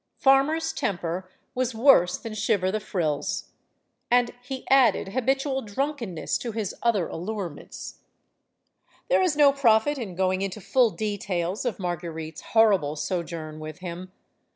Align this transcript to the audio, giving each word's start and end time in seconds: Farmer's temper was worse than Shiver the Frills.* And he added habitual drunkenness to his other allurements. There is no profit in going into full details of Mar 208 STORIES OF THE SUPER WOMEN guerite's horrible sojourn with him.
Farmer's 0.17 0.73
temper 0.73 1.29
was 1.53 1.75
worse 1.75 2.17
than 2.17 2.33
Shiver 2.33 2.71
the 2.71 2.79
Frills.* 2.79 3.49
And 4.09 4.33
he 4.41 4.67
added 4.67 5.09
habitual 5.09 5.61
drunkenness 5.61 6.39
to 6.39 6.53
his 6.53 6.73
other 6.81 7.07
allurements. 7.07 7.99
There 9.09 9.21
is 9.21 9.35
no 9.37 9.53
profit 9.53 9.99
in 9.99 10.15
going 10.15 10.41
into 10.41 10.59
full 10.59 10.89
details 10.89 11.65
of 11.65 11.77
Mar 11.77 11.97
208 11.97 12.39
STORIES 12.39 12.39
OF 12.39 12.41
THE 12.41 12.41
SUPER 12.41 12.41
WOMEN 12.41 12.41
guerite's 12.41 12.41
horrible 12.81 12.95
sojourn 12.95 13.59
with 13.59 13.77
him. 13.85 14.11